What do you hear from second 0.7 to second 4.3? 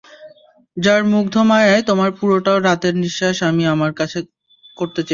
যার মুগ্ধ মায়ায় তোমার পুরোটা রাতের নিশ্বাস আমি আমার করতে